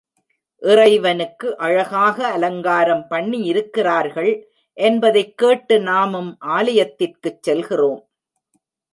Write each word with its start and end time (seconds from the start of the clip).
இறைவனுக்கு 0.61 1.57
அழகாக 1.57 2.27
அலங்காரம் 2.27 3.05
பண்ணியிருக்கிறார்கள் 3.09 4.31
என்பதைக் 4.77 5.37
கேட்டு 5.37 5.79
நாமும் 5.79 6.37
ஆலயத்திற்குச் 6.47 7.39
செல்கிறோம். 7.41 8.01